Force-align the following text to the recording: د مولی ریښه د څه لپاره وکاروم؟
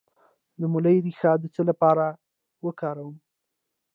د 0.59 0.61
مولی 0.71 0.95
ریښه 1.05 1.31
د 1.39 1.43
څه 1.53 1.61
لپاره 1.69 2.05
وکاروم؟ 2.65 3.15